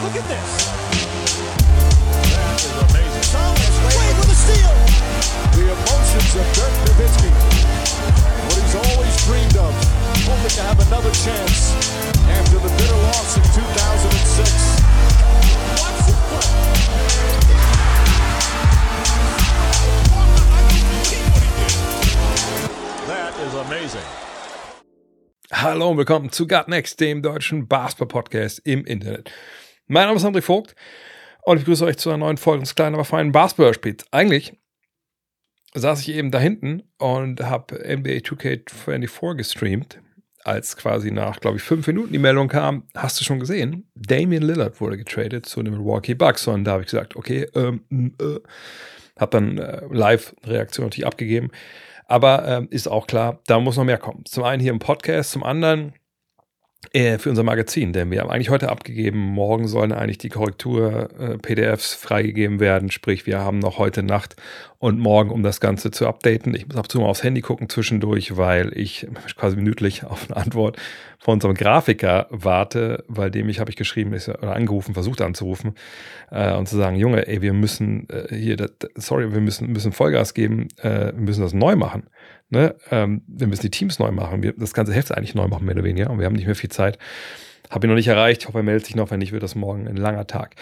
[0.00, 0.50] Look at this.
[1.60, 3.26] That is amazing.
[3.36, 4.72] Thomas Wade with a steal.
[5.52, 7.30] The emotions of Dirk Nowitzki.
[8.48, 9.72] What he's always dreamed of.
[10.24, 11.76] Hoping to have another chance
[12.32, 13.60] after the bitter loss in 2006.
[23.06, 24.08] That is amazing.
[25.52, 29.30] Hallo und willkommen zu Gut Next, dem deutschen Basketball-Podcast im Internet.
[29.92, 30.76] Mein Name ist André Vogt
[31.42, 34.04] und ich begrüße euch zu einer neuen Folge des kleinen, aber feinen Basketballspiels.
[34.12, 34.56] Eigentlich
[35.74, 40.00] saß ich eben da hinten und habe NBA 2K24 gestreamt,
[40.44, 44.44] als quasi nach, glaube ich, fünf Minuten die Meldung kam, hast du schon gesehen, Damian
[44.44, 46.46] Lillard wurde getradet zu den Milwaukee Bucks.
[46.46, 48.38] Und da habe ich gesagt, okay, ähm, äh,
[49.18, 51.48] habe dann äh, Live-Reaktion natürlich abgegeben.
[52.06, 54.24] Aber äh, ist auch klar, da muss noch mehr kommen.
[54.24, 55.94] Zum einen hier im Podcast, zum anderen
[56.92, 61.94] äh, für unser Magazin, denn wir haben eigentlich heute abgegeben, morgen sollen eigentlich die Korrektur-PDFs
[61.94, 64.36] äh, freigegeben werden, sprich wir haben noch heute Nacht
[64.78, 66.54] und morgen, um das Ganze zu updaten.
[66.54, 70.26] Ich muss ab und zu mal aufs Handy gucken zwischendurch, weil ich quasi minütlich auf
[70.30, 70.76] eine Antwort
[71.18, 75.74] von unserem Grafiker warte, weil dem ich habe ich geschrieben oder angerufen, versucht anzurufen
[76.30, 79.92] äh, und zu sagen, Junge, ey, wir müssen äh, hier, das, sorry, wir müssen, müssen
[79.92, 82.04] Vollgas geben, äh, wir müssen das neu machen
[82.50, 82.74] Ne?
[82.90, 84.42] Ähm, wir müssen die Teams neu machen.
[84.42, 86.10] Wir, das ganze Heft eigentlich neu machen, mehr oder weniger.
[86.10, 86.98] Und wir haben nicht mehr viel Zeit.
[87.70, 88.42] Habe ihn noch nicht erreicht.
[88.42, 89.10] Ich hoffe, er meldet sich noch.
[89.10, 90.56] Wenn nicht, wird das morgen ein langer Tag.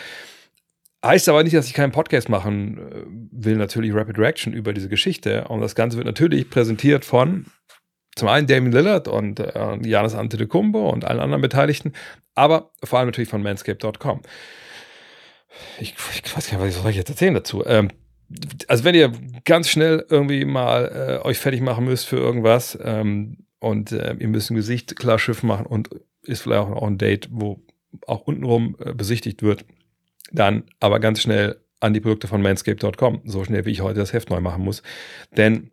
[1.05, 3.05] Heißt aber nicht, dass ich keinen Podcast machen äh,
[3.45, 3.56] will.
[3.56, 5.45] Natürlich Rapid Reaction über diese Geschichte.
[5.48, 7.47] Und das Ganze wird natürlich präsentiert von
[8.17, 11.92] zum einen Damien Lillard und Janis äh, Janis Antetokounmpo und allen anderen Beteiligten,
[12.34, 14.23] aber vor allem natürlich von manscape.com.
[15.78, 17.64] Ich, ich weiß gar nicht, was soll ich jetzt erzählen dazu.
[17.64, 17.91] Ähm,
[18.68, 19.12] also wenn ihr
[19.44, 24.28] ganz schnell irgendwie mal äh, euch fertig machen müsst für irgendwas ähm, und äh, ihr
[24.28, 25.90] müsst ein Gesicht klar Schiff machen und
[26.22, 27.60] ist vielleicht auch ein Date, wo
[28.06, 29.64] auch untenrum äh, besichtigt wird,
[30.30, 34.12] dann aber ganz schnell an die Produkte von manscape.com, so schnell wie ich heute das
[34.12, 34.83] Heft neu machen muss.
[35.36, 35.70] Denn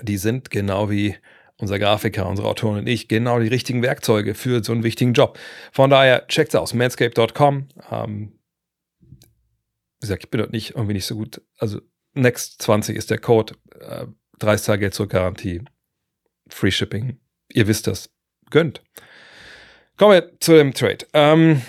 [0.00, 1.16] die sind genau wie
[1.58, 5.38] unser Grafiker, unsere Autorin und ich, genau die richtigen Werkzeuge für so einen wichtigen Job.
[5.72, 7.66] Von daher checkt's aus, manscape.com.
[7.90, 8.32] Ähm,
[10.00, 11.40] wie gesagt, ich bin dort nicht irgendwie nicht so gut.
[11.58, 11.80] Also
[12.14, 14.06] Next 20 ist der Code, äh,
[14.38, 15.62] 30 Tage Geld zurück Garantie,
[16.48, 17.18] Free Shipping.
[17.50, 18.10] Ihr wisst das,
[18.50, 18.82] gönnt.
[19.98, 20.98] Kommen wir zu dem Trade.
[21.14, 21.62] Ähm,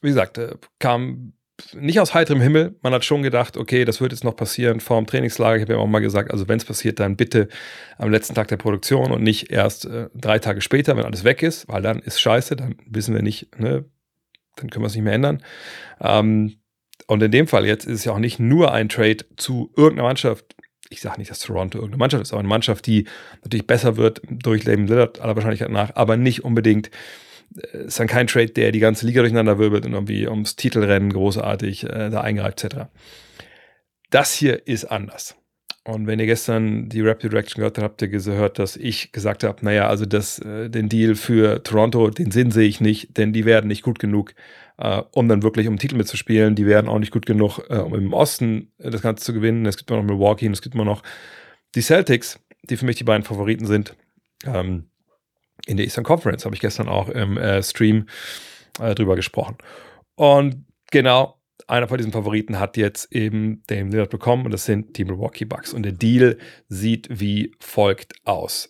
[0.00, 1.32] wie gesagt, äh, kam
[1.72, 2.76] nicht aus heiterem Himmel.
[2.82, 5.56] Man hat schon gedacht, okay, das wird jetzt noch passieren vor dem Trainingslager.
[5.56, 7.48] Ich habe ja auch mal gesagt, also wenn es passiert, dann bitte
[7.98, 11.42] am letzten Tag der Produktion und nicht erst äh, drei Tage später, wenn alles weg
[11.42, 13.84] ist, weil dann ist scheiße, dann wissen wir nicht, ne?
[14.54, 15.42] dann können wir es nicht mehr ändern.
[16.00, 16.57] Ähm,
[17.06, 20.08] und in dem Fall jetzt ist es ja auch nicht nur ein Trade zu irgendeiner
[20.08, 20.54] Mannschaft.
[20.90, 23.04] Ich sage nicht, dass Toronto irgendeine Mannschaft ist, aber eine Mannschaft, die
[23.44, 26.90] natürlich besser wird durch Leben Lillard aller Wahrscheinlichkeit nach, aber nicht unbedingt
[27.62, 31.12] äh, ist dann kein Trade, der die ganze Liga durcheinander wirbelt und irgendwie ums Titelrennen
[31.12, 32.86] großartig äh, da eingreift, etc.
[34.10, 35.36] Das hier ist anders.
[35.84, 39.42] Und wenn ihr gestern die Rapid Reaction gehört habt, habt ihr gehört, dass ich gesagt
[39.44, 43.32] habe, naja, also das, äh, den Deal für Toronto, den Sinn sehe ich nicht, denn
[43.34, 44.34] die werden nicht gut genug,
[44.78, 46.54] äh, um dann wirklich um Titel mitzuspielen.
[46.54, 49.66] Die werden auch nicht gut genug, äh, um im Osten äh, das Ganze zu gewinnen.
[49.66, 51.02] Es gibt immer noch Milwaukee und es gibt immer noch
[51.74, 53.94] die Celtics, die für mich die beiden Favoriten sind.
[54.46, 54.88] Ähm,
[55.66, 58.06] in der Eastern Conference habe ich gestern auch im äh, Stream
[58.80, 59.56] äh, drüber gesprochen.
[60.14, 64.96] Und genau, einer von diesen Favoriten hat jetzt eben den Lillard bekommen und das sind
[64.96, 65.74] die Milwaukee Bucks.
[65.74, 68.68] Und der Deal sieht wie folgt aus.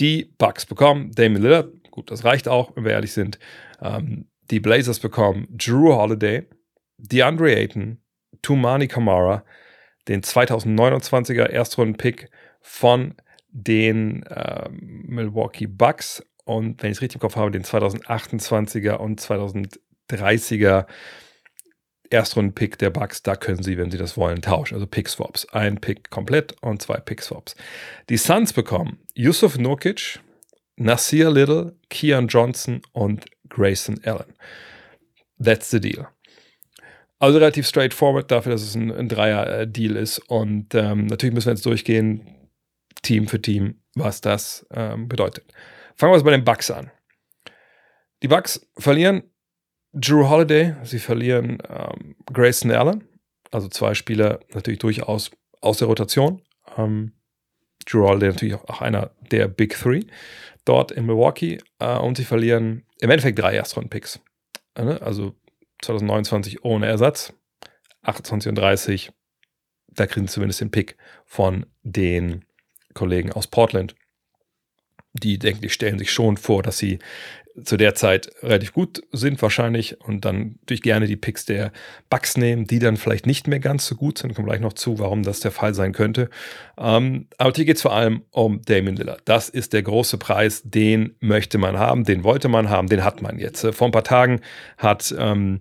[0.00, 3.38] Die Bucks bekommen Damien Lillard, gut, das reicht auch, wenn wir ehrlich sind.
[3.82, 6.46] Ähm, die Blazers bekommen Drew Holiday,
[6.98, 7.98] DeAndre Ayton,
[8.42, 9.44] Tumani Kamara,
[10.08, 13.14] den 2029er Erstrunden-Pick von
[13.50, 19.20] den äh, Milwaukee Bucks und, wenn ich es richtig im Kopf habe, den 2028er und
[20.10, 20.86] 2030er
[22.10, 24.74] Erstrunden-Pick der Bucks, da können sie, wenn sie das wollen, tauschen.
[24.74, 25.46] Also Pick-Swaps.
[25.52, 27.54] Ein Pick komplett und zwei Pick-Swaps.
[28.08, 30.18] Die Suns bekommen Yusuf Nurkic,
[30.76, 34.32] Nasir Little, Kian Johnson und Grayson Allen.
[35.38, 36.08] That's the deal.
[37.18, 40.20] Also relativ straightforward dafür, dass es ein, ein Dreier-Deal äh, ist.
[40.20, 42.26] Und ähm, natürlich müssen wir jetzt durchgehen,
[43.02, 45.44] Team für Team, was das ähm, bedeutet.
[45.96, 46.90] Fangen wir es also bei den Bucks an.
[48.22, 49.22] Die Bucks verlieren
[49.92, 53.04] Drew Holiday, sie verlieren ähm, Grayson Allen,
[53.50, 55.30] also zwei Spieler natürlich durchaus
[55.60, 56.40] aus der Rotation.
[56.76, 57.12] Ähm,
[57.86, 60.04] Drew Holiday natürlich auch einer der Big Three
[60.64, 64.20] dort in Milwaukee äh, und sie verlieren im Endeffekt drei Erstrunden-Picks.
[64.78, 65.00] Ne?
[65.02, 65.34] Also
[65.82, 67.32] 2029 ohne Ersatz,
[68.02, 69.12] 28 und 30,
[69.88, 72.44] da kriegen sie zumindest den Pick von den
[72.94, 73.94] Kollegen aus Portland.
[75.12, 76.98] Die denke ich, stellen sich schon vor, dass sie
[77.64, 81.72] zu der Zeit relativ gut sind wahrscheinlich und dann natürlich gerne die Picks der
[82.08, 84.34] Bucks nehmen, die dann vielleicht nicht mehr ganz so gut sind.
[84.34, 86.30] Kommen gleich noch zu, warum das der Fall sein könnte.
[86.78, 89.22] Ähm, aber hier geht es vor allem um Damien Lillard.
[89.24, 93.22] Das ist der große Preis, den möchte man haben, den wollte man haben, den hat
[93.22, 93.66] man jetzt.
[93.74, 94.40] Vor ein paar Tagen
[94.78, 95.60] hat ähm,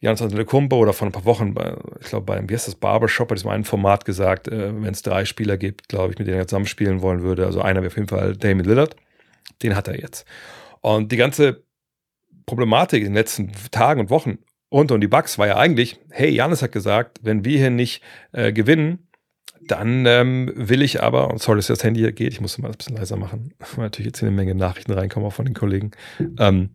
[0.00, 3.28] Jans Antetokounmpo oder vor ein paar Wochen, bei, ich glaube beim, wie heißt das, Barbershop,
[3.28, 6.38] bei diesem einen Format gesagt, äh, wenn es drei Spieler gibt, glaube ich, mit denen
[6.38, 8.94] er zusammenspielen wollen würde, also einer wäre auf jeden Fall Damien Lillard,
[9.62, 10.24] den hat er jetzt.
[10.96, 11.64] Und die ganze
[12.46, 14.38] Problematik in den letzten Tagen und Wochen
[14.70, 18.02] und um die Bugs war ja eigentlich, hey, Janis hat gesagt, wenn wir hier nicht
[18.32, 19.06] äh, gewinnen,
[19.66, 22.70] dann ähm, will ich aber, und sorry, dass das Handy hier geht, ich muss mal
[22.70, 25.52] ein bisschen leiser machen, weil natürlich jetzt hier eine Menge Nachrichten reinkommen, auch von den
[25.54, 25.90] Kollegen.
[26.38, 26.70] Ähm,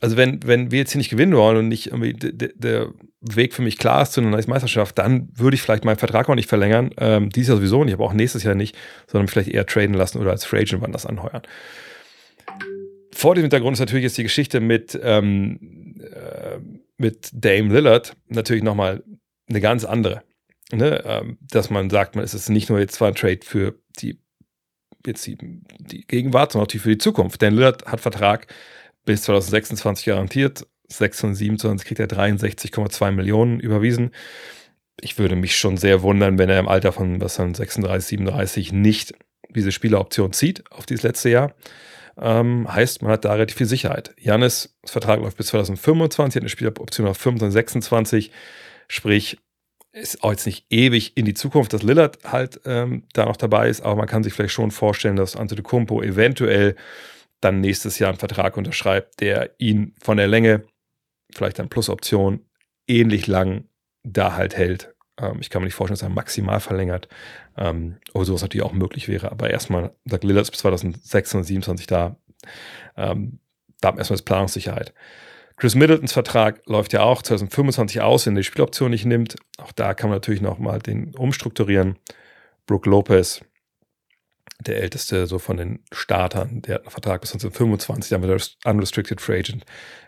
[0.00, 2.88] also wenn, wenn wir jetzt hier nicht gewinnen wollen und nicht irgendwie der
[3.20, 6.28] Weg für mich klar ist zu einer nice Meisterschaft, dann würde ich vielleicht meinen Vertrag
[6.28, 6.90] auch nicht verlängern.
[6.98, 8.76] Ähm, dieses Jahr sowieso nicht, aber auch nächstes Jahr nicht,
[9.06, 11.42] sondern vielleicht eher traden lassen oder als Free Agent wann das anheuern.
[13.20, 16.60] Vor dem Hintergrund ist natürlich jetzt die Geschichte mit, ähm, äh,
[16.98, 19.02] mit Dame Lillard natürlich nochmal
[19.50, 20.22] eine ganz andere.
[20.70, 21.02] Ne?
[21.04, 24.20] Ähm, dass man sagt, man ist es nicht nur jetzt zwar ein Trade für die,
[25.04, 25.36] jetzt die,
[25.80, 27.42] die Gegenwart, sondern auch für die Zukunft.
[27.42, 28.46] Denn Lillard hat Vertrag
[29.04, 30.64] bis 2026 garantiert.
[30.86, 34.12] 26 kriegt er 63,2 Millionen überwiesen.
[35.00, 38.72] Ich würde mich schon sehr wundern, wenn er im Alter von was dann 36, 37
[38.72, 39.12] nicht
[39.52, 41.56] diese Spieleroption zieht auf dieses letzte Jahr.
[42.20, 44.12] Ähm, heißt, man hat da relativ viel Sicherheit.
[44.18, 48.30] Janis Vertrag läuft bis 2025, hat eine Spieloption auf 25, 26,
[48.88, 49.38] sprich,
[49.92, 53.68] ist auch jetzt nicht ewig in die Zukunft, dass Lillard halt ähm, da noch dabei
[53.68, 56.74] ist, aber man kann sich vielleicht schon vorstellen, dass Kumpo eventuell
[57.40, 60.64] dann nächstes Jahr einen Vertrag unterschreibt, der ihn von der Länge,
[61.32, 62.44] vielleicht dann Plusoption,
[62.88, 63.68] ähnlich lang
[64.02, 67.08] da halt hält ähm, ich kann mir nicht vorstellen, dass er maximal verlängert.
[67.56, 69.30] Ähm, oder sowas natürlich auch möglich wäre.
[69.30, 72.16] Aber erstmal sagt Lillard ist bis 2026 und 27 da.
[72.96, 73.40] Ähm,
[73.80, 74.94] da erstmal ist Planungssicherheit.
[75.56, 79.36] Chris Middletons Vertrag läuft ja auch 2025 aus, wenn er die Spieloption nicht nimmt.
[79.58, 81.96] Auch da kann man natürlich nochmal den umstrukturieren.
[82.66, 83.40] Brooke Lopez
[84.66, 86.62] der älteste so von den Startern.
[86.62, 89.64] Der hat einen Vertrag bis 1925, damit Unrestricted Free Agent.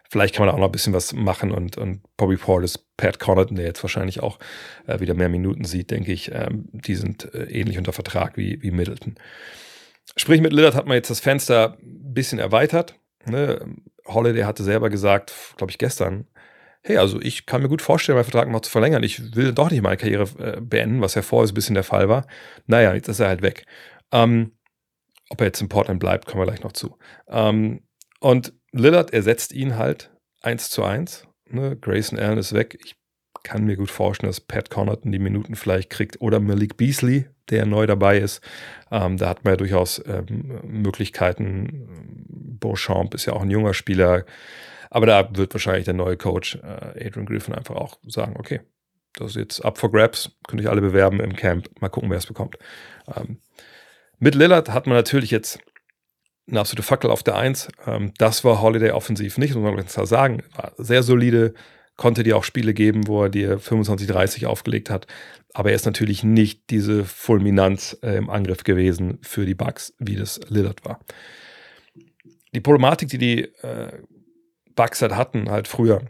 [0.08, 3.20] Vielleicht kann man da auch noch ein bisschen was machen und, und Bobby Portis, Pat
[3.20, 4.40] Connaughton, der jetzt wahrscheinlich auch
[4.88, 8.60] äh, wieder mehr Minuten sieht, denke ich, ähm, die sind äh, ähnlich unter Vertrag wie,
[8.60, 9.14] wie Middleton.
[10.16, 12.96] Sprich, mit Lillard hat man jetzt das Fenster ein bisschen erweitert.
[13.26, 13.64] Ne?
[14.08, 16.26] Holiday hatte selber gesagt, glaube ich, gestern,
[16.82, 19.04] hey, also ich kann mir gut vorstellen, meinen Vertrag noch zu verlängern.
[19.04, 20.26] Ich will doch nicht meine Karriere
[20.56, 22.26] äh, beenden, was ja vorher so ein bisschen der Fall war.
[22.66, 23.64] Naja, jetzt ist er halt weg.
[24.12, 24.52] Ähm,
[25.30, 26.98] ob er jetzt in Portland bleibt, kommen wir gleich noch zu.
[27.28, 27.82] Ähm,
[28.20, 30.10] und Lillard ersetzt ihn halt
[30.42, 31.26] eins zu eins.
[31.48, 31.76] Ne?
[31.76, 32.76] Grayson Allen ist weg.
[32.84, 32.96] Ich
[33.42, 37.64] kann mir gut vorstellen, dass Pat Connaughton die Minuten vielleicht kriegt oder Malik Beasley, der
[37.64, 38.42] neu dabei ist.
[38.90, 42.24] Ähm, da hat man ja durchaus ähm, Möglichkeiten.
[42.28, 44.26] Beauchamp ist ja auch ein junger Spieler.
[44.90, 48.60] Aber da wird wahrscheinlich der neue Coach äh, Adrian Griffin einfach auch sagen, okay,
[49.14, 51.70] das ist jetzt up for grabs, könnt ihr alle bewerben im Camp.
[51.80, 52.58] Mal gucken, wer es bekommt.
[53.16, 53.38] Ähm,
[54.22, 55.58] mit Lillard hat man natürlich jetzt
[56.46, 57.68] eine absolute Fackel auf der Eins.
[57.86, 60.42] Ähm, das war Holiday offensiv nicht, muss man ganz klar sagen.
[60.54, 61.54] War sehr solide,
[61.96, 65.06] konnte dir auch Spiele geben, wo er dir 25, 30 aufgelegt hat.
[65.54, 70.16] Aber er ist natürlich nicht diese Fulminanz äh, im Angriff gewesen für die Bugs, wie
[70.16, 71.00] das Lillard war.
[72.54, 74.02] Die Problematik, die die äh,
[74.76, 76.02] Bugs halt hatten, halt früher,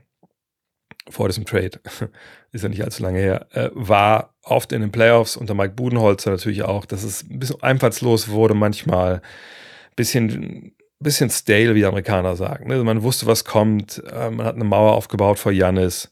[1.08, 1.78] vor diesem Trade,
[2.50, 6.30] ist ja nicht allzu lange her, äh, war oft in den Playoffs unter Mike Budenholzer
[6.30, 11.84] natürlich auch, dass es ein bisschen einfallslos wurde manchmal, ein bisschen, bisschen stale, wie die
[11.86, 12.66] Amerikaner sagen.
[12.68, 12.74] Ne?
[12.74, 16.10] Also man wusste, was kommt, äh, man hat eine Mauer aufgebaut vor Jannis,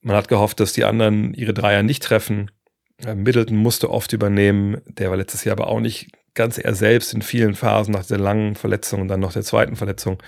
[0.00, 2.50] man hat gehofft, dass die anderen ihre Dreier nicht treffen.
[3.04, 7.12] Äh, Middleton musste oft übernehmen, der war letztes Jahr aber auch nicht ganz er selbst
[7.14, 10.22] in vielen Phasen nach der langen Verletzung und dann noch der zweiten Verletzung.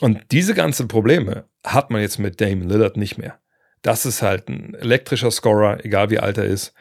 [0.00, 3.36] Und diese ganzen Probleme hat man jetzt mit Dame Lillard nicht mehr.
[3.82, 6.72] Das ist halt ein elektrischer Scorer, egal wie alt er ist.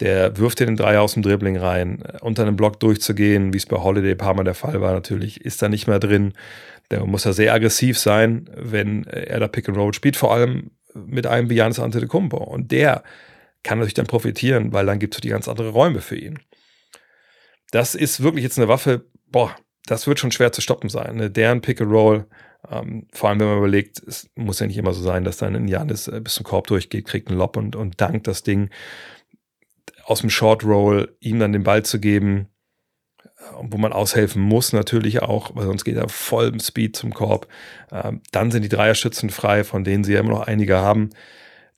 [0.00, 2.02] Der wirft dir den Dreier aus dem Dribbling rein.
[2.20, 5.42] Unter einem Block durchzugehen, wie es bei Holiday ein paar Mal der Fall war, natürlich,
[5.42, 6.34] ist da nicht mehr drin.
[6.90, 10.70] Der muss ja sehr aggressiv sein, wenn er da Pick and Roll spielt, vor allem
[10.94, 12.36] mit einem wie Janis Antetokounmpo.
[12.36, 13.02] Und der
[13.62, 16.38] kann natürlich dann profitieren, weil dann gibt es die ganz andere Räume für ihn.
[17.72, 19.54] Das ist wirklich jetzt eine Waffe, boah,
[19.86, 21.16] das wird schon schwer zu stoppen sein.
[21.16, 21.30] Ne?
[21.30, 22.26] Deren Pick and Roll
[22.70, 25.54] ähm, vor allem, wenn man überlegt, es muss ja nicht immer so sein, dass dann
[25.54, 28.70] ein Janis äh, bis zum Korb durchgeht, kriegt einen Lob und, und dankt das Ding.
[30.04, 32.46] Aus dem Short Roll ihm dann den Ball zu geben,
[33.24, 33.30] äh,
[33.62, 37.46] wo man aushelfen muss natürlich auch, weil sonst geht er voll im Speed zum Korb.
[37.92, 41.10] Ähm, dann sind die Dreierschützen frei, von denen sie ja immer noch einige haben.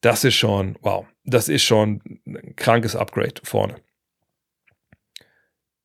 [0.00, 3.76] Das ist schon, wow, das ist schon ein krankes Upgrade vorne.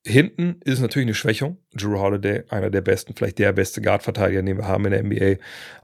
[0.05, 1.57] Hinten ist es natürlich eine Schwächung.
[1.73, 5.35] Drew Holiday, einer der besten, vielleicht der beste Guard-Verteidiger, den wir haben in der NBA.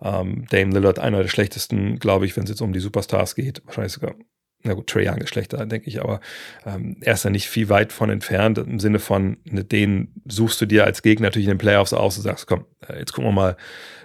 [0.02, 3.62] Ähm, Dame Lillard, einer der schlechtesten, glaube ich, wenn es jetzt um die Superstars geht.
[3.66, 4.16] Wahrscheinlich sogar,
[4.64, 6.20] na gut, Trey Young ist schlechter, denke ich, aber
[6.66, 8.58] ähm, er ist da nicht viel weit von entfernt.
[8.58, 12.18] Im Sinne von, ne, den suchst du dir als Gegner natürlich in den Playoffs aus
[12.18, 13.56] und sagst, komm, äh, jetzt gucken wir mal,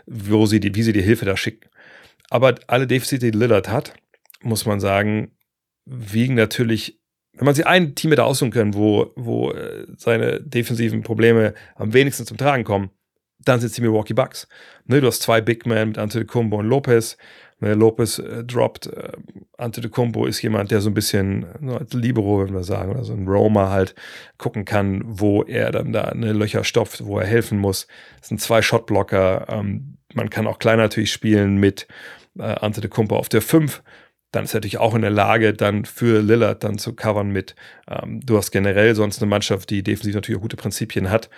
[0.07, 1.69] wo sie die, wie sie dir Hilfe da schicken.
[2.31, 3.95] Aber alle Defizite, die Lillard hat,
[4.43, 5.33] muss man sagen,
[5.87, 7.01] wiegen natürlich
[7.37, 11.93] wenn man sich ein Team hätte aussuchen können, wo, wo äh, seine defensiven Probleme am
[11.93, 12.91] wenigsten zum Tragen kommen,
[13.41, 14.49] dann sind es die Milwaukee Bucks.
[14.87, 17.17] Ne, du hast zwei Big Men mit Ante Kumbo und Lopez.
[17.61, 18.87] Ne, Lopez äh, droppt.
[18.87, 23.05] Äh, Kumbo ist jemand, der so ein bisschen ne, als Libero, wenn wir sagen, oder
[23.05, 23.95] so ein Roma halt
[24.39, 27.87] gucken kann, wo er dann da eine Löcher stopft, wo er helfen muss.
[28.21, 29.47] Das sind zwei Shotblocker.
[29.49, 31.89] Ähm, man kann auch kleiner natürlich spielen mit
[32.39, 33.83] äh, Kumbo auf der 5
[34.35, 37.55] dann ist er natürlich auch in der Lage, dann für Lillard dann zu covern mit.
[37.89, 41.31] Ähm, du hast generell sonst eine Mannschaft, die defensiv natürlich auch gute Prinzipien hat.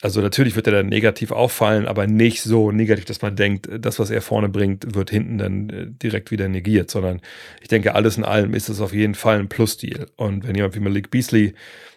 [0.00, 3.98] Also natürlich wird er dann negativ auffallen, aber nicht so negativ, dass man denkt, das,
[4.00, 7.20] was er vorne bringt, wird hinten dann äh, direkt wieder negiert, sondern
[7.60, 10.06] ich denke, alles in allem ist es auf jeden Fall ein Plus-Deal.
[10.16, 11.54] Und wenn jemand wie Malik Beasley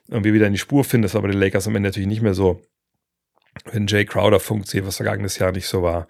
[0.10, 2.36] irgendwie wieder in die Spur findet, ist aber den Lakers am Ende natürlich nicht mehr
[2.36, 2.62] so,
[3.72, 6.08] wenn Jay Crowder funktioniert, was vergangenes Jahr nicht so war,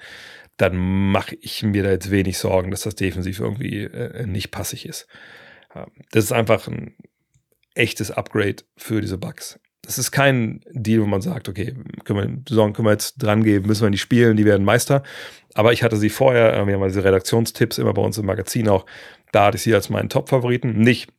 [0.58, 0.76] dann
[1.12, 5.08] mache ich mir da jetzt wenig Sorgen, dass das defensiv irgendwie äh, nicht passig ist.
[5.76, 6.96] Ähm, das ist einfach ein
[7.74, 9.60] echtes Upgrade für diese Bugs.
[9.82, 13.44] Das ist kein Deal, wo man sagt, okay, können wir, Saison können wir jetzt dran
[13.44, 15.04] gehen, müssen wir nicht spielen, die werden Meister.
[15.54, 18.70] Aber ich hatte sie vorher, äh, wir haben diese Redaktionstipps immer bei uns im Magazin
[18.70, 18.86] auch,
[19.34, 20.80] da hatte ich sie als meinen Top-Favoriten.
[20.80, 21.12] Nicht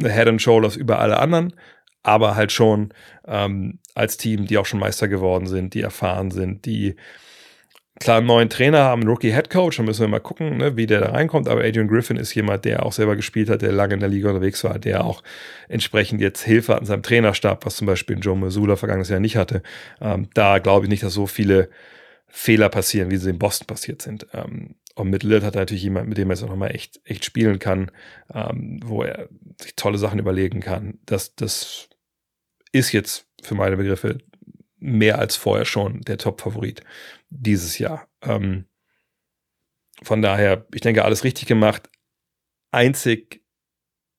[0.00, 1.54] Head and Shoulders über alle anderen,
[2.02, 2.92] aber halt schon
[3.26, 6.96] ähm, als Team, die auch schon Meister geworden sind, die erfahren sind, die
[7.98, 10.86] Klar, einen neuen Trainer haben, einen rookie Coach, da müssen wir mal gucken, ne, wie
[10.86, 11.48] der da reinkommt.
[11.48, 14.28] Aber Adrian Griffin ist jemand, der auch selber gespielt hat, der lange in der Liga
[14.28, 15.22] unterwegs war, der auch
[15.68, 19.36] entsprechend jetzt Hilfe hat in seinem Trainerstab, was zum Beispiel Joe Missoula vergangenes Jahr nicht
[19.38, 19.62] hatte.
[20.02, 21.70] Ähm, da glaube ich nicht, dass so viele
[22.28, 24.26] Fehler passieren, wie sie in Boston passiert sind.
[24.34, 27.00] Ähm, und mit Lillard hat er natürlich jemand, mit dem er jetzt auch nochmal echt,
[27.04, 27.90] echt spielen kann,
[28.34, 29.28] ähm, wo er
[29.60, 30.98] sich tolle Sachen überlegen kann.
[31.06, 31.88] Das, das
[32.72, 34.18] ist jetzt für meine Begriffe
[34.78, 36.82] mehr als vorher schon der Top-Favorit
[37.40, 38.08] dieses Jahr.
[38.22, 38.64] Ähm,
[40.02, 41.88] von daher, ich denke, alles richtig gemacht.
[42.70, 43.42] Einzig,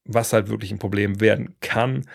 [0.06, 2.06] was halt wirklich ein Problem werden kann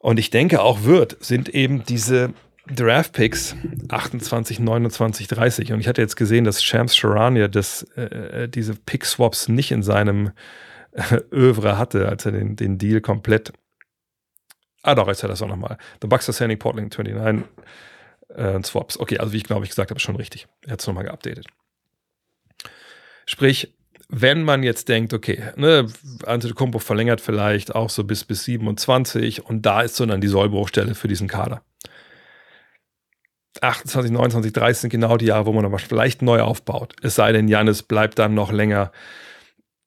[0.00, 2.34] und ich denke auch wird, sind eben diese
[2.66, 3.54] Draft Picks
[3.88, 5.72] 28, 29, 30.
[5.72, 8.02] Und ich hatte jetzt gesehen, dass Shams Charania das, äh,
[8.44, 10.32] äh diese Pick Swaps nicht in seinem
[10.92, 13.52] äh, Övre hatte, als er den, den Deal komplett.
[14.82, 15.78] Ah, doch, jetzt hat er das auch nochmal.
[16.02, 17.46] The Bucks are sending Portland 29
[18.30, 18.98] äh, Swaps.
[18.98, 20.46] Okay, also wie ich glaube ich gesagt habe, schon richtig.
[20.62, 21.46] Er hat es nochmal geupdatet.
[23.26, 23.74] Sprich,
[24.08, 25.86] wenn man jetzt denkt, okay, ne,
[26.26, 30.94] Antetokounmpo verlängert vielleicht auch so bis bis 27 und da ist so dann die Sollbruchstelle
[30.94, 31.62] für diesen Kader.
[33.60, 36.94] 28, 29, 30 sind genau die Jahre, wo man aber vielleicht neu aufbaut.
[37.02, 38.92] Es sei denn, Janis bleibt dann noch länger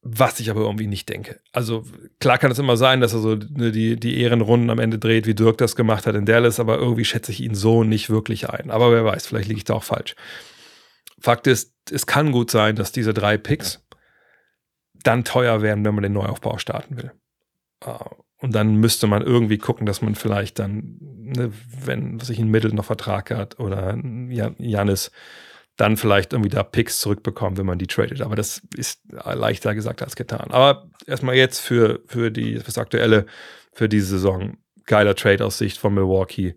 [0.10, 1.40] was ich aber irgendwie nicht denke.
[1.52, 1.84] Also
[2.22, 5.28] klar kann es immer sein, dass er so ne, die, die Ehrenrunden am Ende dreht,
[5.28, 8.50] wie Dirk das gemacht hat in Dallas, aber irgendwie schätze ich ihn so nicht wirklich
[8.50, 8.72] ein.
[8.72, 10.16] Aber wer weiß, vielleicht liege ich da auch falsch.
[11.20, 13.86] Fakt ist, es kann gut sein, dass diese drei Picks
[15.04, 17.12] dann teuer werden, wenn man den Neuaufbau starten will.
[17.84, 17.92] Äh,
[18.40, 21.52] und dann müsste man irgendwie gucken, dass man vielleicht dann, ne,
[21.86, 23.98] wenn sich ein Mittel noch Vertrag hat oder
[24.30, 25.12] Janis,
[25.78, 28.22] dann vielleicht irgendwie da Picks zurückbekommen, wenn man die tradet.
[28.22, 30.48] Aber das ist leichter gesagt als getan.
[30.50, 33.28] Aber erstmal jetzt für, für die, fürs Aktuelle,
[33.74, 34.58] für diese Saison.
[34.86, 36.56] Geiler Trade aus Sicht von Milwaukee.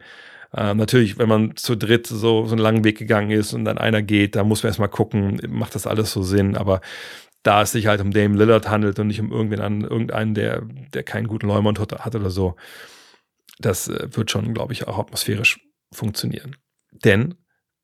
[0.55, 3.77] Ähm, natürlich, wenn man zu dritt so, so einen langen Weg gegangen ist und dann
[3.77, 6.57] einer geht, da muss man erstmal gucken, macht das alles so Sinn.
[6.57, 6.81] Aber
[7.43, 10.62] da es sich halt um Dame Lillard handelt und nicht um irgendwen, an, irgendeinen, der,
[10.95, 12.57] der keinen guten Leumund hat oder so,
[13.59, 15.61] das äh, wird schon, glaube ich, auch atmosphärisch
[15.93, 16.57] funktionieren.
[16.93, 17.35] Denn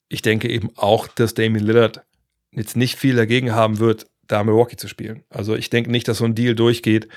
[0.09, 2.05] ich denke eben auch, dass Damien Lillard
[2.53, 5.23] jetzt nicht viel dagegen haben wird, da Milwaukee zu spielen.
[5.31, 7.09] Also ich denke nicht, dass so ein Deal durchgeht,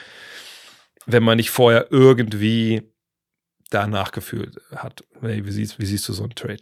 [1.05, 2.83] wenn man nicht vorher irgendwie
[3.69, 5.03] da nachgefühlt hat.
[5.21, 6.59] Hey, wie, siehst, wie siehst du so einen Trade?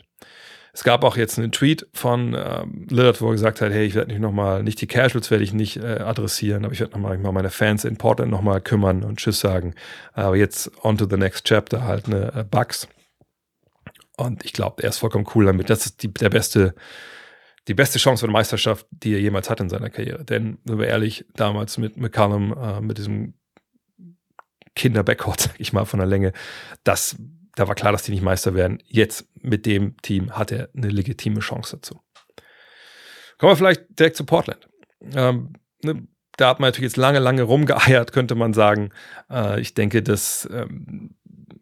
[0.73, 3.95] Es gab auch jetzt einen Tweet von ähm, Lillard, wo er gesagt hat, hey, ich
[3.95, 7.17] werde mich nochmal, nicht die Casuals werde ich nicht äh, adressieren, aber ich werde nochmal
[7.17, 9.73] mal meine Fans in Portland nochmal kümmern und Tschüss sagen.
[10.13, 12.87] Aber jetzt on to the next chapter, halt, eine äh, Bugs.
[14.17, 15.69] Und ich glaube, er ist vollkommen cool damit.
[15.69, 16.73] Das ist die, der beste,
[17.67, 20.25] die beste Chance für eine Meisterschaft, die er jemals hat in seiner Karriere.
[20.25, 23.35] Denn, wenn wir ehrlich, damals mit McCallum, äh, mit diesem
[24.75, 26.33] Kinderbackcourt, sag ich mal, von der Länge,
[26.83, 27.15] das,
[27.55, 28.79] da war klar, dass die nicht Meister werden.
[28.85, 32.01] Jetzt mit dem Team hat er eine legitime Chance dazu.
[33.37, 34.67] Kommen wir vielleicht direkt zu Portland.
[35.13, 36.07] Ähm, ne,
[36.37, 38.89] da hat man natürlich jetzt lange, lange rumgeeiert, könnte man sagen.
[39.29, 41.15] Äh, ich denke, dass ähm,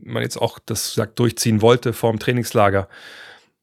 [0.04, 2.90] man jetzt auch das sagt, durchziehen wollte vorm Trainingslager.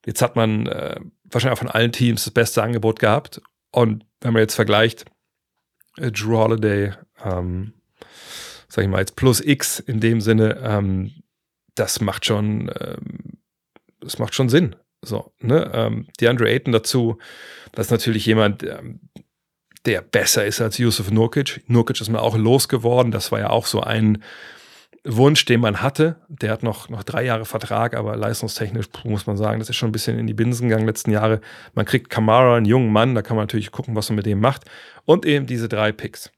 [0.05, 3.41] Jetzt hat man äh, wahrscheinlich auch von allen Teams das beste Angebot gehabt.
[3.71, 5.07] Und wenn man jetzt vergleicht,
[5.99, 6.93] äh, Drew Holiday,
[7.25, 7.73] ähm,
[8.69, 11.23] sag ich mal, jetzt plus X in dem Sinne, ähm,
[11.75, 13.39] das macht schon, ähm,
[14.01, 14.77] das macht schon Sinn.
[15.03, 15.71] So, ne?
[15.75, 17.19] Ähm, DeAndre Ayton dazu,
[17.73, 19.01] das ist natürlich jemand, ähm,
[19.85, 21.65] der besser ist als Yusuf Nurkic.
[21.67, 23.11] Nurkic ist mal auch losgeworden.
[23.11, 24.23] Das war ja auch so ein
[25.05, 26.17] Wunsch, den man hatte.
[26.29, 29.89] Der hat noch, noch drei Jahre Vertrag, aber leistungstechnisch muss man sagen, das ist schon
[29.89, 31.41] ein bisschen in die Binsen gegangen letzten Jahre.
[31.75, 34.41] Man kriegt Kamara, einen jungen Mann, da kann man natürlich gucken, was man mit dem
[34.41, 34.65] macht.
[35.05, 36.31] Und eben diese drei Picks.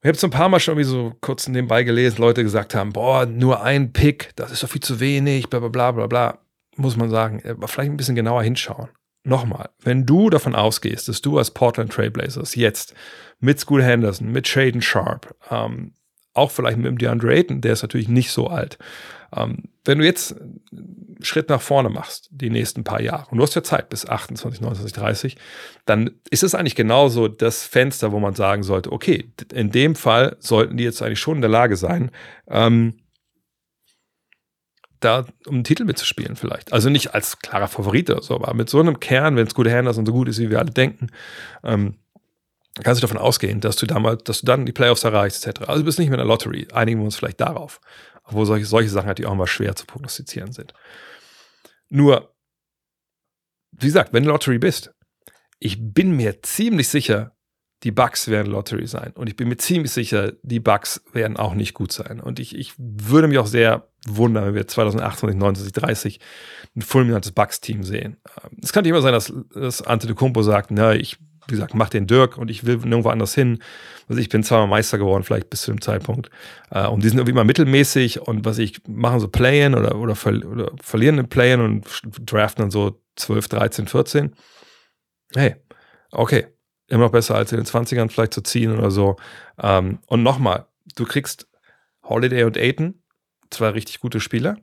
[0.00, 2.92] Ich habe es ein paar Mal schon irgendwie so kurz nebenbei gelesen, Leute gesagt haben,
[2.92, 6.38] boah, nur ein Pick, das ist doch viel zu wenig, bla bla bla bla bla.
[6.76, 8.88] Muss man sagen, äh, aber vielleicht ein bisschen genauer hinschauen.
[9.24, 12.94] Nochmal, wenn du davon ausgehst, dass du als Portland Trailblazers jetzt
[13.38, 15.92] mit School Henderson, mit Shaden Sharp, ähm,
[16.34, 18.78] auch vielleicht mit dem DeAndre Ayton, der ist natürlich nicht so alt.
[19.34, 20.34] Ähm, wenn du jetzt
[20.72, 24.06] einen Schritt nach vorne machst, die nächsten paar Jahre, und du hast ja Zeit bis
[24.06, 25.36] 28, 29, 30,
[25.84, 30.36] dann ist es eigentlich genauso das Fenster, wo man sagen sollte, okay, in dem Fall
[30.40, 32.10] sollten die jetzt eigentlich schon in der Lage sein,
[32.48, 32.98] ähm,
[35.00, 36.72] da um einen Titel mitzuspielen vielleicht.
[36.72, 39.72] Also nicht als klarer Favorit oder so, aber mit so einem Kern, wenn es gute
[39.74, 41.08] Hand ist und so gut ist, wie wir alle denken,
[41.64, 41.96] ähm,
[42.82, 45.62] kannst du davon ausgehen, dass du damals, dass du dann die Playoffs erreichst, etc.
[45.68, 47.80] Also du bist nicht mehr in der Lottery, einigen wir uns vielleicht darauf.
[48.24, 50.72] Obwohl solche, solche Sachen natürlich halt, auch immer schwer zu prognostizieren sind.
[51.90, 52.34] Nur,
[53.72, 54.94] wie gesagt, wenn du Lottery bist,
[55.58, 57.36] ich bin mir ziemlich sicher,
[57.82, 59.12] die Bugs werden Lottery sein.
[59.12, 62.20] Und ich bin mir ziemlich sicher, die Bugs werden auch nicht gut sein.
[62.20, 66.20] Und ich, ich würde mich auch sehr wundern, wenn wir 2028, 29, 30
[66.76, 68.18] ein fulminantes Bugs-Team sehen.
[68.44, 71.18] Ähm, es kann nicht immer sein, dass, dass Ante de Kumpo sagt, na, ich
[71.48, 73.62] wie gesagt, mach den Dirk und ich will nirgendwo anders hin.
[74.08, 76.30] Also ich bin zweimal Meister geworden, vielleicht bis zu dem Zeitpunkt.
[76.70, 80.14] Äh, und die sind irgendwie immer mittelmäßig und was ich machen so Play-In oder, oder,
[80.14, 81.86] ver oder verlieren in Play-In und
[82.30, 84.36] draften dann so 12, 13, 14.
[85.34, 85.56] Hey,
[86.12, 86.46] okay,
[86.88, 89.16] immer noch besser als in den 20ern vielleicht zu ziehen oder so.
[89.60, 91.48] Ähm, und nochmal, du kriegst
[92.04, 93.02] Holiday und Aiden,
[93.50, 94.56] zwei richtig gute Spieler.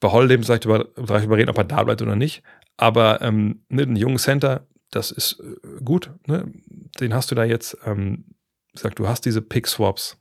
[0.00, 2.42] Bei Holiday muss ich über, darf ich überreden, ob er da bleibt oder nicht.
[2.76, 6.10] Aber ähm, einen jungen Center, das ist äh, gut.
[6.26, 6.52] Ne?
[7.00, 8.24] Den hast du da jetzt, ähm,
[8.74, 10.18] sag, du hast diese Pick-Swaps.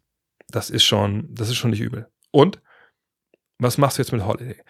[0.49, 2.07] Das ist schon, das ist schon nicht übel.
[2.31, 2.61] Und
[3.57, 4.61] was machst du jetzt mit Holiday?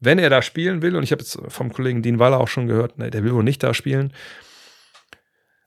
[0.00, 2.66] Wenn er da spielen will, und ich habe jetzt vom Kollegen Dean Waller auch schon
[2.66, 4.12] gehört, ne, der will wohl nicht da spielen.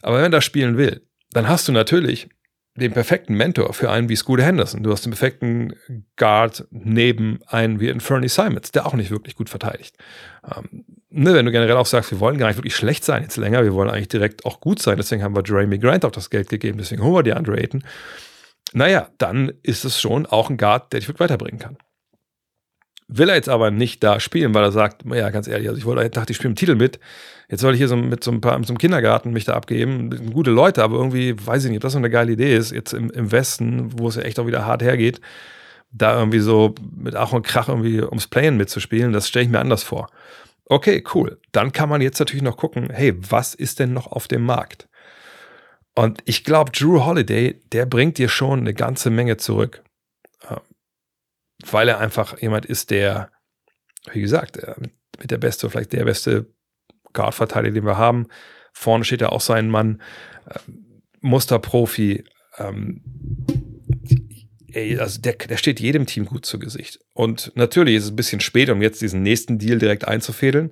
[0.01, 2.29] Aber wenn er da spielen will, dann hast du natürlich
[2.75, 4.83] den perfekten Mentor für einen wie Scooter Henderson.
[4.83, 5.73] Du hast den perfekten
[6.17, 9.97] Guard neben einen wie Fernie Simons, der auch nicht wirklich gut verteidigt.
[10.43, 10.85] Ähm,
[11.15, 13.63] ne, wenn du generell auch sagst, wir wollen gar nicht wirklich schlecht sein jetzt länger,
[13.63, 16.49] wir wollen eigentlich direkt auch gut sein, deswegen haben wir Jeremy Grant auch das Geld
[16.49, 17.84] gegeben, deswegen holen wir die Andre Ayton.
[18.73, 21.78] Naja, dann ist es schon auch ein Guard, der dich wirklich weiterbringen kann.
[23.08, 25.86] Will er jetzt aber nicht da spielen, weil er sagt, naja, ganz ehrlich, also ich
[25.86, 26.99] wollte, dachte, ich spiele im Titel mit.
[27.47, 29.54] Jetzt soll ich hier so mit so ein paar, mit so einem Kindergarten mich da
[29.54, 30.32] abgeben.
[30.34, 32.93] Gute Leute, aber irgendwie weiß ich nicht, ob das so eine geile Idee ist, jetzt
[32.93, 35.21] im, im Westen, wo es ja echt auch wieder hart hergeht,
[35.91, 39.13] da irgendwie so mit Ach und Krach irgendwie ums Playen mitzuspielen.
[39.13, 40.08] Das stelle ich mir anders vor.
[40.67, 41.39] Okay, cool.
[41.51, 44.89] Dann kann man jetzt natürlich noch gucken, hey, was ist denn noch auf dem Markt?
[45.93, 49.84] Und ich glaube, Drew Holiday, der bringt dir schon eine ganze Menge zurück.
[50.49, 50.60] Ähm,
[51.69, 53.32] weil er einfach jemand ist, der,
[54.12, 54.73] wie gesagt, äh,
[55.19, 56.47] mit der beste, vielleicht der beste
[57.13, 58.28] Guard-Verteidiger, den wir haben.
[58.73, 60.01] Vorne steht ja auch sein Mann,
[60.49, 62.25] ähm, Musterprofi.
[62.58, 63.01] Ähm,
[64.75, 66.99] ey, also der, der steht jedem Team gut zu Gesicht.
[67.13, 70.71] Und natürlich ist es ein bisschen spät, um jetzt diesen nächsten Deal direkt einzufädeln.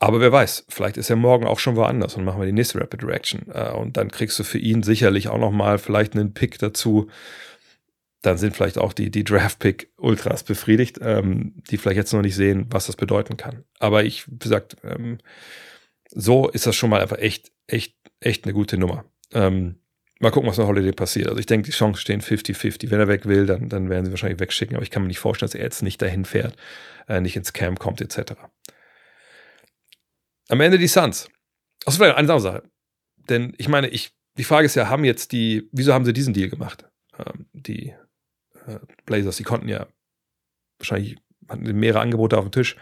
[0.00, 2.80] Aber wer weiß, vielleicht ist er morgen auch schon woanders und machen wir die nächste
[2.80, 3.46] Rapid Reaction.
[3.52, 7.08] Äh, und dann kriegst du für ihn sicherlich auch nochmal vielleicht einen Pick dazu.
[8.22, 12.66] Dann sind vielleicht auch die, die Draft-Pick-Ultras befriedigt, ähm, die vielleicht jetzt noch nicht sehen,
[12.70, 13.64] was das bedeuten kann.
[13.80, 15.18] Aber ich, wie gesagt, ähm,
[16.10, 19.04] so ist das schon mal einfach echt, echt, echt eine gute Nummer.
[19.32, 19.76] Ähm,
[20.20, 21.28] Mal gucken, was mit Holiday passiert.
[21.28, 22.90] Also ich denke, die Chancen stehen 50-50.
[22.90, 24.74] Wenn er weg will, dann, dann werden sie wahrscheinlich wegschicken.
[24.74, 26.56] Aber ich kann mir nicht vorstellen, dass er jetzt nicht dahin fährt,
[27.06, 28.32] äh, nicht ins Camp kommt, etc.
[30.48, 31.28] Am Ende die Suns.
[31.86, 32.64] Achso, vielleicht eine Sache.
[33.28, 36.34] Denn ich meine, ich, die Frage ist ja, haben jetzt die, wieso haben sie diesen
[36.34, 36.84] Deal gemacht?
[37.16, 37.94] Ähm, die
[38.66, 39.86] äh, Blazers, die konnten ja
[40.78, 41.16] wahrscheinlich,
[41.48, 42.74] hatten mehrere Angebote auf dem Tisch.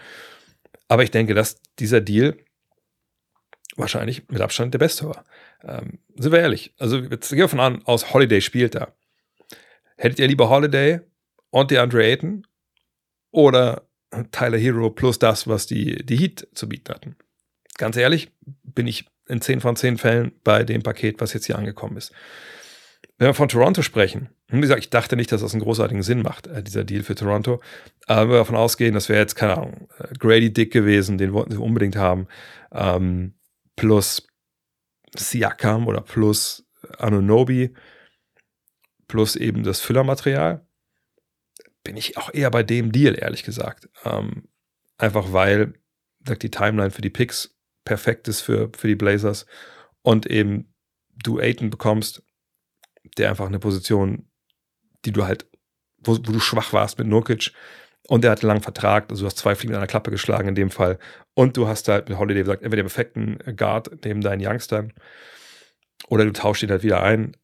[0.89, 2.39] Aber ich denke, dass dieser Deal
[3.77, 5.23] wahrscheinlich mit Abstand der beste war.
[5.65, 8.95] Ähm, sind wir ehrlich, also jetzt gehen wir von an, aus Holiday spielt er.
[9.97, 11.01] Hättet ihr lieber Holiday
[11.51, 12.47] und die Andre Ayton
[13.31, 13.87] oder
[14.33, 17.17] Tyler Hero plus das, was die, die Heat zu bieten hatten?
[17.79, 18.31] Ganz ehrlich,
[18.65, 22.13] bin ich in 10 von 10 Fällen bei dem Paket, was jetzt hier angekommen ist.
[23.19, 26.03] Wenn wir von Toronto sprechen, hm, wie gesagt, ich dachte nicht, dass das einen großartigen
[26.03, 27.61] Sinn macht, äh, dieser Deal für Toronto.
[28.07, 31.33] Aber wenn wir davon ausgehen, das wäre jetzt, keine Ahnung, äh, Grady Dick gewesen, den
[31.33, 32.29] wollten sie unbedingt haben.
[32.73, 33.35] Ähm,
[33.75, 34.27] plus
[35.21, 36.65] Siakam oder plus
[36.99, 37.75] Anunobi
[39.09, 40.67] plus eben das Füllermaterial,
[41.85, 43.89] bin ich auch eher bei dem Deal, ehrlich gesagt.
[44.05, 44.49] Ähm,
[44.99, 45.75] einfach weil
[46.27, 49.47] sagt die Timeline für die Picks perfekt ist für, für die Blazers
[50.03, 50.75] und eben
[51.23, 52.23] du Aiden bekommst,
[53.17, 54.29] der einfach eine Position,
[55.05, 55.47] die du halt,
[55.99, 57.53] wo, wo du schwach warst mit Nurkic,
[58.09, 60.49] und er hat einen langen Vertrag, also du hast zwei Fliegen in einer Klappe geschlagen
[60.49, 60.99] in dem Fall.
[61.35, 64.93] Und du hast halt mit Holiday gesagt, entweder den perfekten Guard neben deinen Youngstern
[66.09, 67.37] oder du tauschst ihn halt wieder ein.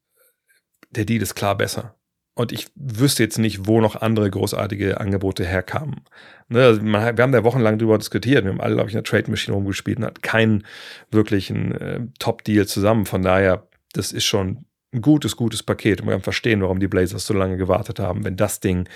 [0.89, 1.95] Der Deal ist klar besser.
[2.35, 6.01] Und ich wüsste jetzt nicht, wo noch andere großartige Angebote herkamen.
[6.47, 8.43] Ne, also man, wir haben da wochenlang drüber diskutiert.
[8.45, 10.65] Wir haben alle, glaube ich, in der Trade Machine rumgespielt und hatten keinen
[11.11, 13.05] wirklichen äh, Top-Deal zusammen.
[13.05, 16.01] Von daher, das ist schon ein gutes, gutes Paket.
[16.01, 18.87] Und wir kann verstehen, warum die Blazers so lange gewartet haben, wenn das Ding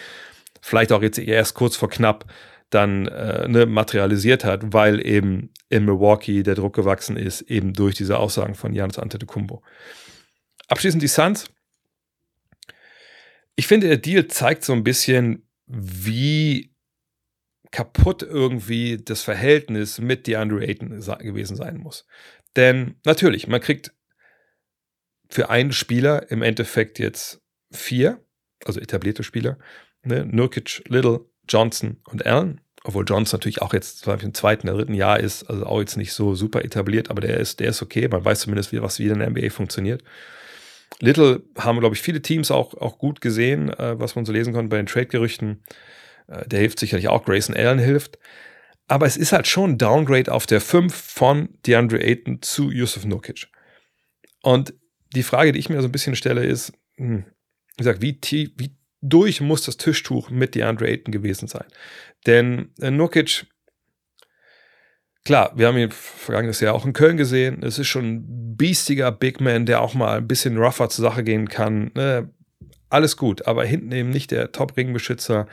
[0.61, 2.25] vielleicht auch jetzt erst kurz vor knapp
[2.69, 7.95] dann äh, ne, materialisiert hat, weil eben in Milwaukee der Druck gewachsen ist, eben durch
[7.95, 9.63] diese Aussagen von Janis Antetokounmpo.
[10.67, 11.45] Abschließend die Suns.
[13.55, 16.75] Ich finde, der Deal zeigt so ein bisschen, wie
[17.71, 20.89] kaputt irgendwie das Verhältnis mit DeAndre Ayton
[21.19, 22.05] gewesen sein muss.
[22.57, 23.91] Denn natürlich, man kriegt
[25.29, 27.41] für einen Spieler im Endeffekt jetzt
[27.71, 28.23] vier,
[28.65, 29.57] also etablierte Spieler,
[30.07, 30.25] Ne?
[30.25, 32.61] Nurkic, Little, Johnson und Allen.
[32.83, 35.79] Obwohl Johnson natürlich auch jetzt, glaube ich, im zweiten oder dritten Jahr ist, also auch
[35.81, 38.07] jetzt nicht so super etabliert, aber der ist, der ist okay.
[38.07, 40.03] Man weiß zumindest, wie, was wieder in der NBA funktioniert.
[40.99, 44.53] Little haben, glaube ich, viele Teams auch, auch gut gesehen, äh, was man so lesen
[44.53, 45.63] konnte bei den Trade-Gerüchten.
[46.27, 48.17] Äh, der hilft sicherlich auch, Grayson Allen hilft.
[48.87, 53.03] Aber es ist halt schon ein Downgrade auf der 5 von DeAndre Ayton zu Yusuf
[53.03, 53.47] Nurkic.
[54.41, 54.73] Und
[55.13, 57.25] die Frage, die ich mir so ein bisschen stelle, ist, hm,
[57.75, 58.76] wie gesagt, wie, tief, wie
[59.09, 61.65] durch muss das Tischtuch mit DeAndre Ayton gewesen sein.
[62.25, 63.45] Denn äh, Nurkic,
[65.23, 67.63] klar, wir haben ihn vergangenes Jahr auch in Köln gesehen.
[67.63, 71.23] Es ist schon ein biestiger Big Man, der auch mal ein bisschen rougher zur Sache
[71.23, 71.93] gehen kann.
[71.95, 72.25] Äh,
[72.89, 75.47] alles gut, aber hinten eben nicht der Top-Ringbeschützer.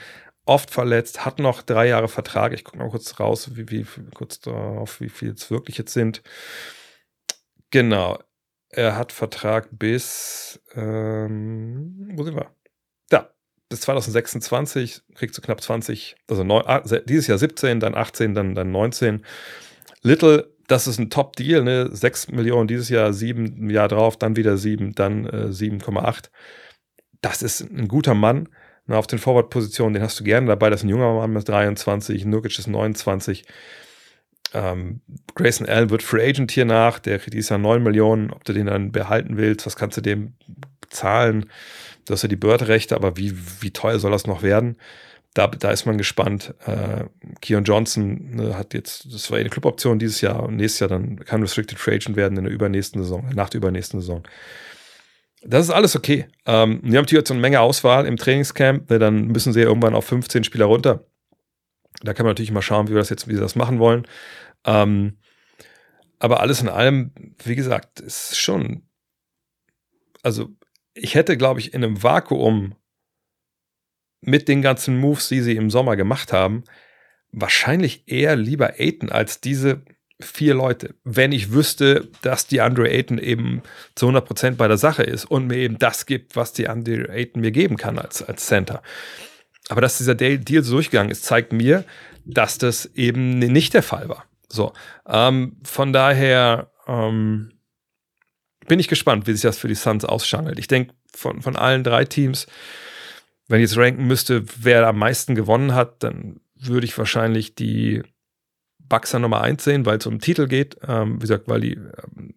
[0.47, 2.53] Oft verletzt, hat noch drei Jahre Vertrag.
[2.53, 6.23] Ich gucke mal kurz raus, wie, wie kurz darauf, wie viel es wirklich jetzt sind.
[7.71, 8.19] Genau.
[8.69, 12.51] Er hat Vertrag bis, ähm, wo sind wir?
[13.75, 18.55] bis 2026 kriegst du knapp 20, also neun, ah, dieses Jahr 17, dann 18, dann,
[18.55, 19.25] dann 19.
[20.03, 21.89] Little, das ist ein Top-Deal, ne?
[21.91, 26.31] 6 Millionen dieses Jahr, 7 im Jahr drauf, dann wieder 7, dann äh, 7,8.
[27.21, 28.49] Das ist ein guter Mann.
[28.87, 30.71] Na, auf den Forward-Positionen, den hast du gerne dabei.
[30.71, 33.45] Das ist ein junger Mann mit 23, Nurkic ist 29.
[34.53, 35.01] Ähm,
[35.35, 38.31] Grayson Allen wird Free Agent hier nach, der kriegt dieses Jahr 9 Millionen.
[38.31, 40.35] Ob du den dann behalten willst, was kannst du dem
[40.91, 41.47] zahlen?
[42.07, 44.77] Du hast ja die Bird-Rechte, aber wie, wie teuer soll das noch werden?
[45.33, 46.55] Da, da ist man gespannt.
[46.67, 47.05] Äh,
[47.41, 50.89] Keon Johnson ne, hat jetzt, das war eh eine Cluboption dieses Jahr und nächstes Jahr
[50.91, 54.23] dann kann Restricted Free Agent werden in der übernächsten Saison, nach der übernächsten Saison.
[55.43, 56.27] Das ist alles okay.
[56.47, 59.67] Ähm, die haben natürlich jetzt eine Menge Auswahl im Trainingscamp, ne, dann müssen sie ja
[59.67, 61.05] irgendwann auf 15 Spieler runter.
[62.03, 64.07] Da kann man natürlich mal schauen, wie wir das jetzt, wie sie das machen wollen.
[64.67, 65.19] Ähm,
[66.19, 67.13] aber alles in allem,
[67.45, 68.87] wie gesagt, ist schon,
[70.23, 70.49] also
[70.95, 72.77] ich hätte, glaube ich, in einem Vakuum
[74.21, 76.65] mit den ganzen Moves, die sie im Sommer gemacht haben,
[77.33, 79.83] wahrscheinlich eher lieber Aiden als diese
[80.21, 80.95] vier Leute.
[81.03, 83.63] Wenn ich wüsste, dass die Andre Ayton eben
[83.97, 87.41] zu 100% bei der Sache ist und mir eben das gibt, was die Andre Ayton
[87.43, 88.81] mir geben kann als, als Center.
[89.69, 91.85] Aber dass dieser Deal so durchgegangen ist, zeigt mir,
[92.25, 94.27] dass das eben nicht der Fall war.
[94.49, 94.73] So,
[95.09, 97.54] ähm, von daher, ähm,
[98.67, 100.59] bin ich gespannt, wie sich das für die Suns ausschangelt.
[100.59, 102.47] Ich denke, von, von allen drei Teams,
[103.49, 108.03] wenn ich jetzt ranken müsste, wer am meisten gewonnen hat, dann würde ich wahrscheinlich die
[108.79, 110.77] Bucks an Nummer 1 sehen, weil es um den Titel geht.
[110.87, 112.35] Ähm, wie gesagt, weil die, ähm,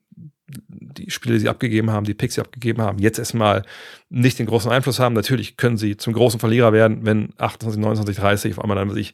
[0.49, 3.63] die Spiele, die sie abgegeben haben, die Picks, die sie abgegeben haben, jetzt erstmal
[4.09, 5.15] nicht den großen Einfluss haben.
[5.15, 9.13] Natürlich können sie zum großen Verlierer werden, wenn 28, 29, 30 auf einmal dann sich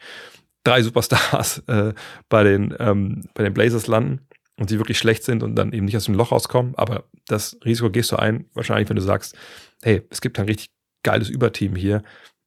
[0.63, 1.93] drei Superstars äh,
[2.29, 4.21] bei, den, ähm, bei den Blazers landen
[4.63, 6.73] und sie wirklich schlecht sind und dann eben nicht aus dem Loch rauskommen.
[6.77, 9.35] Aber das Risiko gehst du ein, wahrscheinlich, wenn du sagst,
[9.81, 10.69] hey, es gibt ein richtig
[11.03, 12.01] geiles Überteam hier,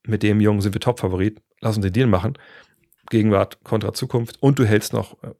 [0.07, 2.39] mit dem Jungen sind wir Top-Favorit, lass uns den Deal machen.
[3.11, 5.33] Gegenwart kontra Zukunft und du hältst noch äh,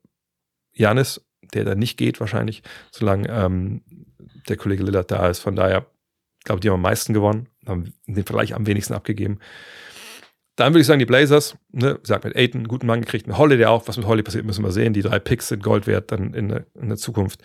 [0.75, 3.81] Janis, der da nicht geht wahrscheinlich, solange ähm,
[4.51, 5.39] der Kollege Lillard da ist.
[5.39, 5.87] Von daher,
[6.45, 9.39] glaube ich, die haben am meisten gewonnen, haben den Vergleich am wenigsten abgegeben.
[10.57, 13.67] Dann würde ich sagen, die Blazers, ne, sagt mit Aiden, guten Mann gekriegt, einen Holiday
[13.67, 13.87] auch.
[13.89, 14.95] Was mit Holiday passiert, müssen wir sehen.
[14.95, 17.43] Die drei Picks sind Gold wert dann in, der, in der Zukunft.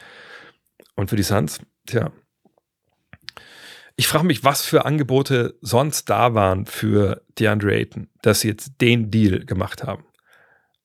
[0.96, 2.12] Und für die Suns, tja.
[3.98, 8.80] Ich frage mich, was für Angebote sonst da waren für DeAndre Ayton, dass sie jetzt
[8.80, 10.06] den Deal gemacht haben.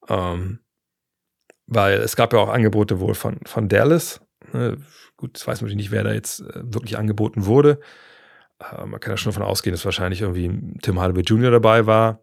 [0.08, 0.58] Ähm,
[1.68, 4.20] weil es gab ja auch Angebote wohl von, von Dallas.
[4.52, 4.78] Ne?
[5.16, 7.78] Gut, das weiß natürlich nicht, wer da jetzt äh, wirklich angeboten wurde.
[8.60, 10.50] Äh, man kann ja schon davon ausgehen, dass wahrscheinlich irgendwie
[10.82, 11.50] Tim Hardaway Jr.
[11.50, 12.20] dabei war.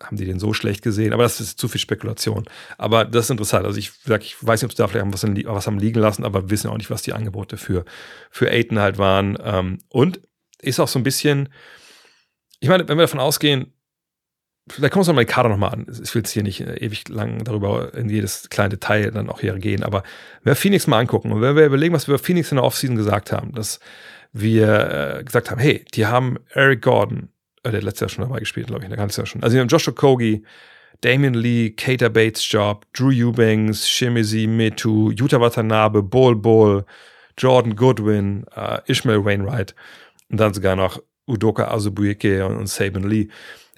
[0.00, 1.12] Haben die den so schlecht gesehen?
[1.12, 2.44] Aber das ist zu viel Spekulation.
[2.78, 3.66] Aber das ist interessant.
[3.66, 5.22] Also ich sag, ich weiß nicht, ob sie da vielleicht was,
[5.54, 7.84] was haben liegen lassen, aber wissen auch nicht, was die Angebote für,
[8.30, 9.36] für Aiden halt waren.
[9.44, 10.20] Ähm, und
[10.62, 11.50] ist auch so ein bisschen,
[12.60, 13.74] ich meine, wenn wir davon ausgehen,
[14.70, 15.86] vielleicht kommen wir uns mal die Kader nochmal an.
[16.02, 19.40] Ich will jetzt hier nicht äh, ewig lang darüber in jedes kleine Detail dann auch
[19.40, 20.02] hier gehen, aber
[20.42, 22.64] wenn wir Phoenix mal angucken und wenn wir überlegen, was wir über Phoenix in der
[22.64, 23.80] Offseason gesagt haben, dass
[24.32, 27.28] wir äh, gesagt haben, hey, die haben Eric Gordon,
[27.64, 29.42] äh, der letztes Jahr schon dabei gespielt, glaube ich, der ne, ganze Jahr schon.
[29.42, 30.44] Also wir haben Joshua Kogi,
[31.00, 36.84] Damian Lee, Kater Bates Job, Drew Eubanks, Shimizi Metu, Yuta Watanabe, Bol Bol,
[37.38, 39.74] Jordan Goodwin, äh, Ishmael Wainwright
[40.30, 43.28] und dann sogar noch Udoka Azubuyeke und, und Saban Lee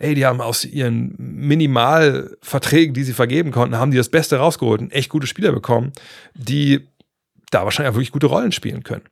[0.02, 4.80] ey, die haben aus ihren Minimalverträgen, die sie vergeben konnten, haben die das Beste rausgeholt
[4.80, 5.92] und echt gute Spieler bekommen,
[6.34, 6.88] die
[7.50, 9.04] da wahrscheinlich auch wirklich gute Rollen spielen können.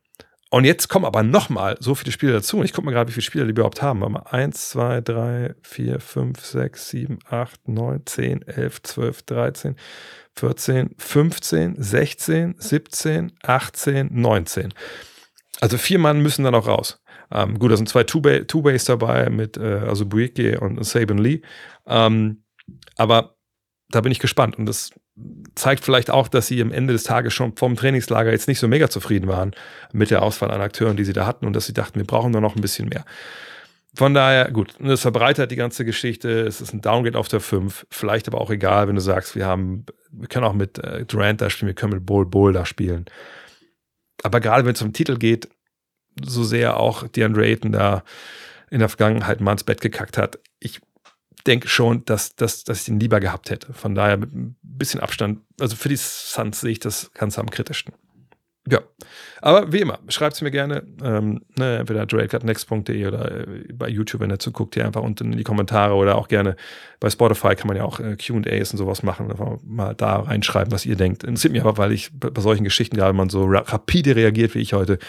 [0.49, 2.57] Und jetzt kommen aber nochmal so viele Spieler dazu.
[2.57, 4.01] Und ich gucke mal gerade, wie viele Spieler die überhaupt haben.
[4.01, 9.75] Warte mal, 1, 2, 3, 4, 5, 6, 7, 8, 9, 10, 11, 12, 13,
[10.35, 14.73] 14, 15, 16, 17, 18, 19.
[15.61, 17.00] Also vier Mann müssen dann auch raus.
[17.31, 21.41] Ähm, gut, da sind zwei Two-Bays dabei mit äh, also Buike und Saban Lee.
[21.87, 22.43] Ähm,
[22.97, 23.35] aber
[23.89, 24.91] da bin ich gespannt und das
[25.55, 28.67] zeigt vielleicht auch, dass sie am Ende des Tages schon vom Trainingslager jetzt nicht so
[28.67, 29.51] mega zufrieden waren
[29.91, 32.31] mit der Auswahl an Akteuren, die sie da hatten und dass sie dachten, wir brauchen
[32.33, 33.05] da noch ein bisschen mehr.
[33.93, 36.41] Von daher, gut, das verbreitert die ganze Geschichte.
[36.45, 37.87] Es ist ein Downgrade auf der 5.
[37.89, 41.41] Vielleicht aber auch egal, wenn du sagst, wir haben, wir können auch mit äh, Durant
[41.41, 43.05] da spielen, wir können mit Bol Bol da spielen.
[44.23, 45.49] Aber gerade wenn es um den Titel geht,
[46.27, 48.03] so sehr auch DeAndre Ayton da
[48.69, 50.79] in der Vergangenheit mal ins Bett gekackt hat, ich
[51.47, 53.73] denke schon, dass, dass, dass ich ihn lieber gehabt hätte.
[53.73, 57.49] Von daher mit ein bisschen Abstand, also für die Suns sehe ich das Ganze am
[57.49, 57.93] kritischsten.
[58.69, 58.79] Ja,
[59.41, 64.21] aber wie immer, schreibt es mir gerne, ähm, ne, entweder drake.next.de oder äh, bei YouTube,
[64.21, 66.55] wenn ihr zuguckt, hier einfach unten in die Kommentare oder auch gerne
[66.99, 70.71] bei Spotify kann man ja auch äh, Q&As und sowas machen, einfach mal da reinschreiben,
[70.71, 71.23] was ihr denkt.
[71.23, 74.59] Interessiert mich aber, weil ich bei, solchen Geschichten, gerade wenn man so rapide reagiert wie
[74.59, 74.99] ich heute,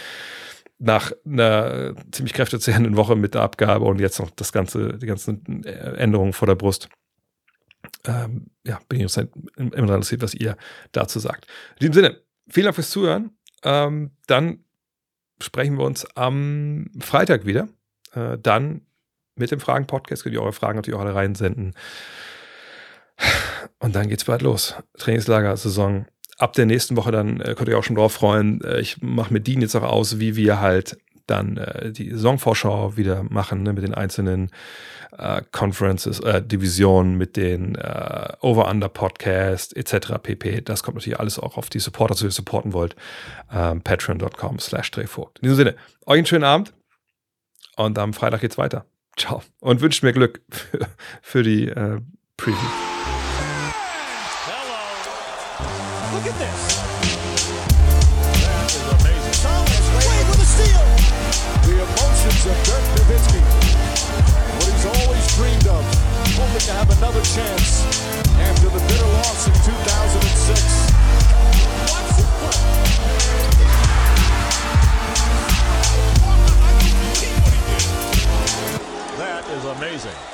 [0.84, 5.64] nach einer ziemlich kräftezehrenden Woche mit der Abgabe und jetzt noch das ganze, die ganzen
[5.64, 6.88] äh, Änderungen vor der Brust.
[8.04, 10.56] Ähm, ja, bin ich halt immer daran interessiert, was ihr
[10.90, 11.46] dazu sagt.
[11.74, 13.30] In diesem Sinne, vielen Dank fürs Zuhören.
[13.62, 14.64] Ähm, dann
[15.40, 17.68] sprechen wir uns am Freitag wieder.
[18.12, 18.82] Äh, dann
[19.36, 21.74] mit dem Fragen-Podcast könnt ihr eure Fragen natürlich auch alle reinsenden.
[23.78, 24.74] Und dann geht's bald los.
[24.98, 26.06] Trainingslager, Saison
[26.38, 28.62] ab der nächsten Woche dann äh, könnt ihr auch schon drauf freuen.
[28.62, 32.96] Äh, ich mache mit Dean jetzt auch aus, wie wir halt dann äh, die Saisonvorschau
[32.96, 34.50] wieder machen ne, mit den einzelnen
[35.16, 40.14] äh, Conferences, äh, Divisionen, mit den äh, Over-Under-Podcast etc.
[40.22, 40.62] pp.
[40.62, 42.96] Das kommt natürlich alles auch auf die Supporter, so ihr supporten wollt.
[43.52, 45.38] Ähm, Patreon.com slash Drehvogt.
[45.38, 45.74] In diesem Sinne,
[46.06, 46.72] euch einen schönen Abend
[47.76, 48.84] und am Freitag geht's weiter.
[49.16, 50.88] Ciao und wünscht mir Glück für,
[51.22, 52.00] für die äh,
[52.36, 52.56] Preview.
[79.92, 80.31] amazing.